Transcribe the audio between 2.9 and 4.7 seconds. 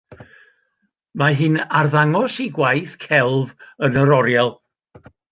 celf yn yr oriel.